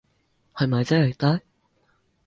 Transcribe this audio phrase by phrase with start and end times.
[0.55, 1.41] 係咪即係得？